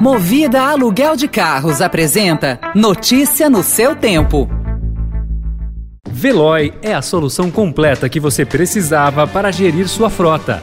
[0.00, 4.48] Movida Aluguel de Carros apresenta Notícia no seu tempo.
[6.08, 10.62] Veloy é a solução completa que você precisava para gerir sua frota.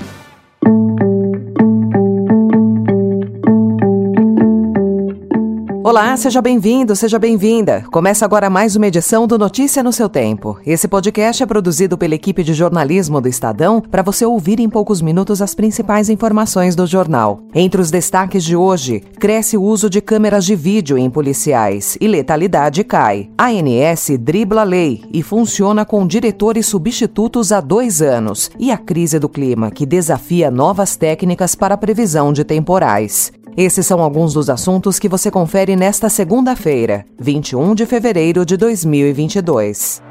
[5.96, 7.86] Olá, seja bem-vindo, seja bem-vinda.
[7.90, 10.60] Começa agora mais uma edição do Notícia no seu Tempo.
[10.66, 15.02] Esse podcast é produzido pela equipe de jornalismo do Estadão para você ouvir em poucos
[15.02, 17.40] minutos as principais informações do jornal.
[17.56, 22.10] Entre os destaques de hoje, cresce o uso de câmeras de vídeo em policiais e
[22.10, 23.30] letalidade cai.
[23.38, 28.52] A ANS dribla a lei e funciona com diretores substitutos há dois anos.
[28.60, 33.32] E a crise do clima, que desafia novas técnicas para previsão de temporais.
[33.58, 40.02] Esses são alguns dos assuntos que você confere nesta segunda-feira, 21 de fevereiro de 2022.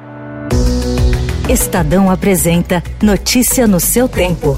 [1.47, 4.57] Estadão apresenta Notícia no seu tempo.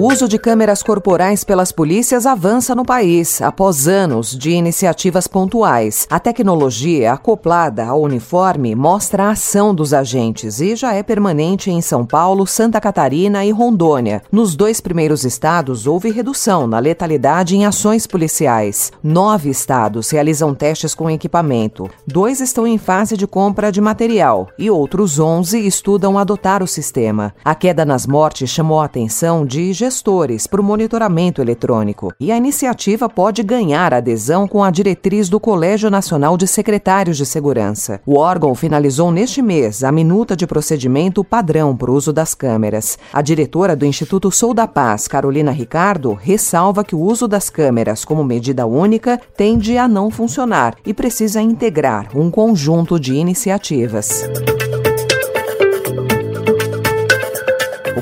[0.00, 6.06] O uso de câmeras corporais pelas polícias avança no país após anos de iniciativas pontuais.
[6.08, 11.82] A tecnologia acoplada ao uniforme mostra a ação dos agentes e já é permanente em
[11.82, 14.22] São Paulo, Santa Catarina e Rondônia.
[14.32, 18.90] Nos dois primeiros estados, houve redução na letalidade em ações policiais.
[19.02, 21.90] Nove estados realizam testes com equipamento.
[22.06, 27.34] Dois estão em fase de compra de material e outros onze estudam adotar o sistema.
[27.44, 32.14] A queda nas mortes chamou a atenção de gestores para o monitoramento eletrônico.
[32.20, 37.26] E a iniciativa pode ganhar adesão com a diretriz do Colégio Nacional de Secretários de
[37.26, 38.00] Segurança.
[38.06, 42.98] O órgão finalizou neste mês a minuta de procedimento padrão para o uso das câmeras.
[43.12, 48.04] A diretora do Instituto Sou da Paz, Carolina Ricardo, ressalva que o uso das câmeras
[48.04, 54.28] como medida única tende a não funcionar e precisa integrar um conjunto de iniciativas.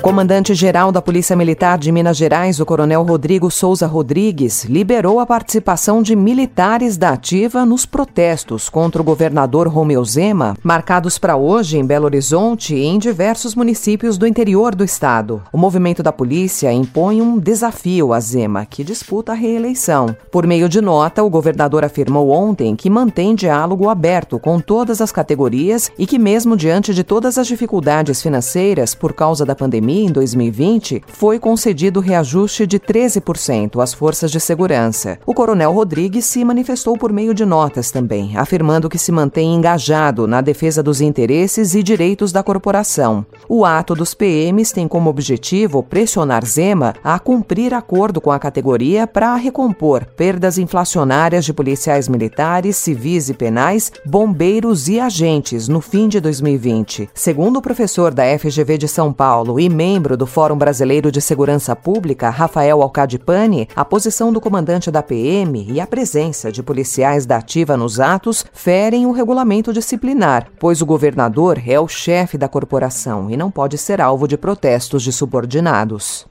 [0.08, 6.02] Comandante-geral da Polícia Militar de Minas Gerais, o coronel Rodrigo Souza Rodrigues, liberou a participação
[6.02, 11.84] de militares da ativa nos protestos contra o governador Romeu Zema, marcados para hoje em
[11.84, 15.42] Belo Horizonte e em diversos municípios do interior do estado.
[15.52, 20.16] O movimento da polícia impõe um desafio a Zema, que disputa a reeleição.
[20.32, 25.12] Por meio de nota, o governador afirmou ontem que mantém diálogo aberto com todas as
[25.12, 30.12] categorias e que, mesmo diante de todas as dificuldades financeiras por causa da pandemia, em
[30.12, 35.18] 2020, foi concedido reajuste de 13% às forças de segurança.
[35.26, 40.26] O coronel Rodrigues se manifestou por meio de notas também, afirmando que se mantém engajado
[40.26, 43.24] na defesa dos interesses e direitos da corporação.
[43.48, 49.06] O ato dos PMs tem como objetivo pressionar Zema a cumprir acordo com a categoria
[49.06, 56.08] para recompor perdas inflacionárias de policiais militares, civis e penais, bombeiros e agentes no fim
[56.08, 57.10] de 2020.
[57.14, 61.76] Segundo o professor da FGV de São Paulo e membro do Fórum Brasileiro de Segurança
[61.76, 67.36] Pública, Rafael Alcadipani, a posição do comandante da PM e a presença de policiais da
[67.36, 73.30] ativa nos atos ferem o regulamento disciplinar, pois o governador é o chefe da corporação
[73.30, 76.26] e não pode ser alvo de protestos de subordinados.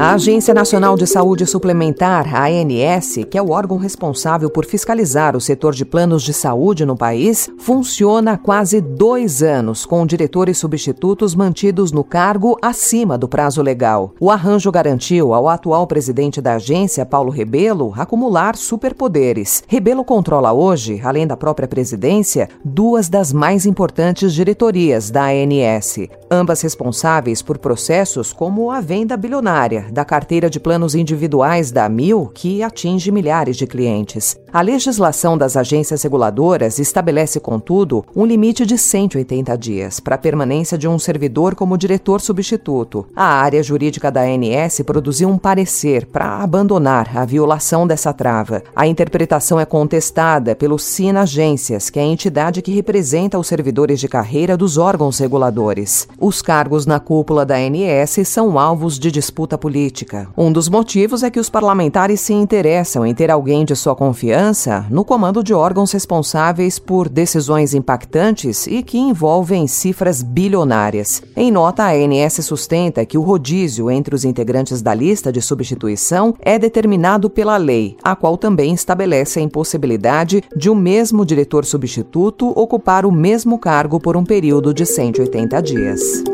[0.00, 5.36] A Agência Nacional de Saúde Suplementar, a ANS, que é o órgão responsável por fiscalizar
[5.36, 10.56] o setor de planos de saúde no país, funciona há quase dois anos, com diretores
[10.56, 14.14] substitutos mantidos no cargo acima do prazo legal.
[14.20, 19.64] O arranjo garantiu ao atual presidente da agência, Paulo Rebelo, acumular superpoderes.
[19.66, 26.62] Rebelo controla hoje, além da própria presidência, duas das mais importantes diretorias da ANS, ambas
[26.62, 32.62] responsáveis por processos como a venda bilionária da carteira de planos individuais da Mil, que
[32.62, 34.36] atinge milhares de clientes.
[34.52, 40.76] A legislação das agências reguladoras estabelece, contudo, um limite de 180 dias para a permanência
[40.76, 43.06] de um servidor como diretor substituto.
[43.14, 48.62] A área jurídica da ANS produziu um parecer para abandonar a violação dessa trava.
[48.74, 54.00] A interpretação é contestada pelo Sina Agências, que é a entidade que representa os servidores
[54.00, 56.08] de carreira dos órgãos reguladores.
[56.18, 60.28] Os cargos na cúpula da ANS são alvos de disputa política política.
[60.36, 64.84] Um dos motivos é que os parlamentares se interessam em ter alguém de sua confiança
[64.90, 71.22] no comando de órgãos responsáveis por decisões impactantes e que envolvem cifras bilionárias.
[71.36, 76.34] Em nota, a ANS sustenta que o rodízio entre os integrantes da lista de substituição
[76.40, 82.52] é determinado pela lei, a qual também estabelece a impossibilidade de o mesmo diretor substituto
[82.56, 86.24] ocupar o mesmo cargo por um período de 180 dias.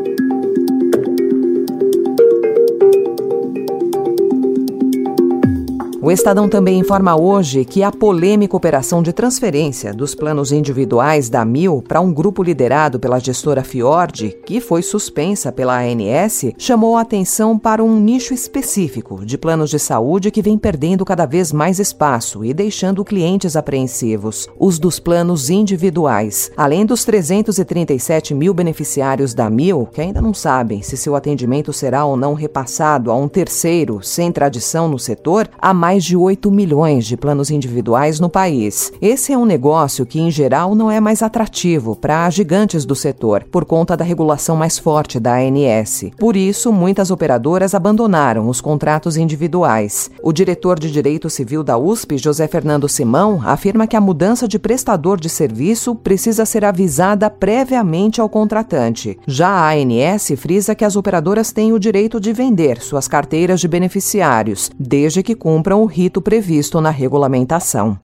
[6.05, 11.43] O Estadão também informa hoje que a polêmica operação de transferência dos planos individuais da
[11.43, 17.01] Mil para um grupo liderado pela gestora Fiord, que foi suspensa pela ANS, chamou a
[17.01, 21.79] atenção para um nicho específico de planos de saúde que vem perdendo cada vez mais
[21.79, 26.51] espaço e deixando clientes apreensivos: os dos planos individuais.
[26.55, 32.05] Além dos 337 mil beneficiários da Mil, que ainda não sabem se seu atendimento será
[32.05, 36.51] ou não repassado a um terceiro sem tradição no setor, há mais mais de 8
[36.51, 38.91] milhões de planos individuais no país.
[39.01, 43.45] Esse é um negócio que, em geral, não é mais atrativo para gigantes do setor,
[43.49, 46.07] por conta da regulação mais forte da ANS.
[46.19, 50.11] Por isso, muitas operadoras abandonaram os contratos individuais.
[50.21, 54.59] O diretor de Direito Civil da USP, José Fernando Simão, afirma que a mudança de
[54.59, 59.17] prestador de serviço precisa ser avisada previamente ao contratante.
[59.25, 63.67] Já a ANS frisa que as operadoras têm o direito de vender suas carteiras de
[63.69, 67.99] beneficiários, desde que cumpram o rito previsto na regulamentação.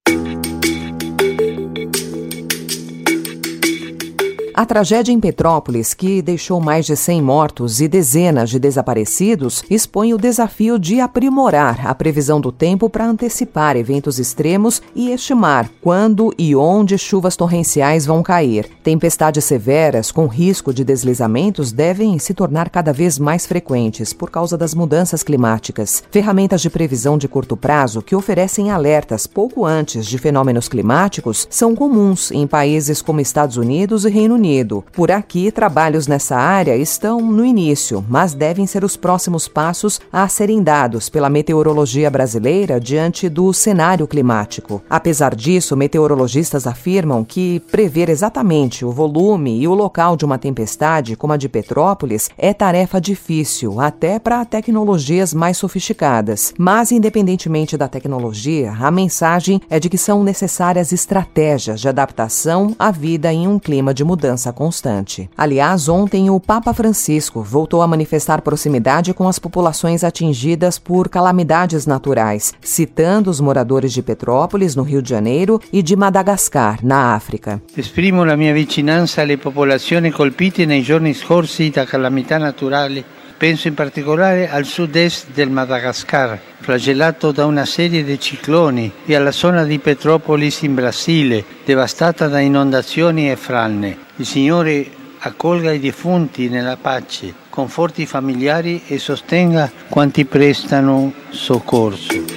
[4.53, 10.13] A tragédia em Petrópolis, que deixou mais de 100 mortos e dezenas de desaparecidos, expõe
[10.13, 16.33] o desafio de aprimorar a previsão do tempo para antecipar eventos extremos e estimar quando
[16.37, 18.69] e onde chuvas torrenciais vão cair.
[18.83, 24.57] Tempestades severas com risco de deslizamentos devem se tornar cada vez mais frequentes por causa
[24.57, 26.03] das mudanças climáticas.
[26.11, 31.73] Ferramentas de previsão de curto prazo que oferecem alertas pouco antes de fenômenos climáticos são
[31.73, 34.83] comuns em países como Estados Unidos e Reino Unido.
[34.91, 40.27] Por aqui, trabalhos nessa área estão no início, mas devem ser os próximos passos a
[40.27, 44.81] serem dados pela meteorologia brasileira diante do cenário climático.
[44.89, 51.15] Apesar disso, meteorologistas afirmam que prever exatamente o volume e o local de uma tempestade,
[51.15, 56.51] como a de Petrópolis, é tarefa difícil, até para tecnologias mais sofisticadas.
[56.57, 62.89] Mas, independentemente da tecnologia, a mensagem é de que são necessárias estratégias de adaptação à
[62.89, 65.29] vida em um clima de mudança mudança constante.
[65.37, 71.85] Aliás, ontem o Papa Francisco voltou a manifestar proximidade com as populações atingidas por calamidades
[71.85, 77.61] naturais, citando os moradores de Petrópolis, no Rio de Janeiro, e de Madagascar, na África.
[77.75, 83.03] Esprimo la mia vicinanza alle popolazioni colpite nei giorni scorsi da calamità naturali
[83.41, 89.31] Penso in particolare al sud-est del Madagascar, flagellato da una serie di cicloni, e alla
[89.31, 93.97] zona di Petropolis in Brasile, devastata da inondazioni e frane.
[94.17, 102.30] Il Signore accolga i defunti nella pace, conforti i familiari e sostenga quanti prestano soccorso.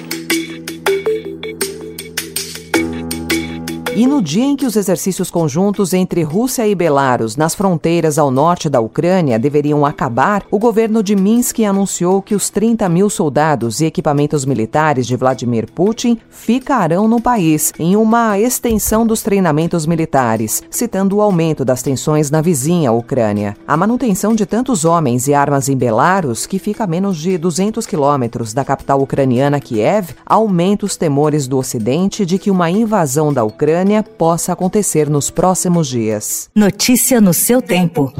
[3.97, 8.29] E no dia em que os exercícios conjuntos entre Rússia e Belarus nas fronteiras ao
[8.29, 13.79] norte da Ucrânia deveriam acabar, o governo de Minsk anunciou que os 30 mil soldados
[13.79, 20.61] e equipamentos militares de Vladimir Putin ficarão no país, em uma extensão dos treinamentos militares,
[20.69, 23.55] citando o aumento das tensões na vizinha Ucrânia.
[23.65, 27.87] A manutenção de tantos homens e armas em Belarus, que fica a menos de 200
[27.87, 33.45] quilômetros da capital ucraniana Kiev, aumenta os temores do Ocidente de que uma invasão da
[33.45, 36.49] Ucrânia Ucrânia possa acontecer nos próximos dias.
[36.55, 38.11] Notícia no seu tempo.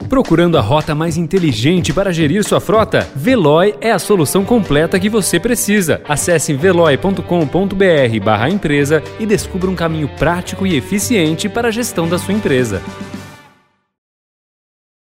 [0.09, 3.07] Procurando a rota mais inteligente para gerir sua frota?
[3.15, 6.01] Veloy é a solução completa que você precisa.
[6.07, 12.83] Acesse veloy.com.br/empresa e descubra um caminho prático e eficiente para a gestão da sua empresa.